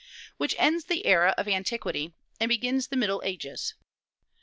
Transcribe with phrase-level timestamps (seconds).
[0.37, 3.75] which ends the era of "Antiquity" and begins the "Middle Ages."